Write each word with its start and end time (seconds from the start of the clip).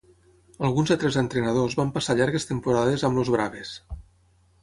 Alguns 0.67 0.93
altres 0.95 1.17
entrenadors 1.21 1.75
van 1.81 1.91
passar 1.99 2.15
llargues 2.21 2.49
temporades 2.53 3.05
amb 3.09 3.23
els 3.25 3.31
Braves. 3.37 3.77